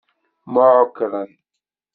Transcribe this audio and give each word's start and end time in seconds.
Mεukkren. 0.53 1.29